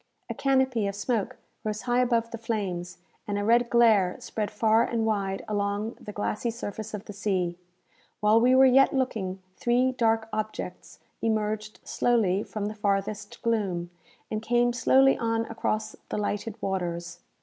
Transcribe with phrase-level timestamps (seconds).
[0.31, 4.81] A canopy of smoke rose high above the flames, and a red glare spread far
[4.83, 7.55] and wide along the glassy surface of the sea.
[8.19, 13.91] While we were yet looking, three dark objects emerged slowly from the farthest gloom,
[14.31, 17.19] and came slowly on across the lighted waters.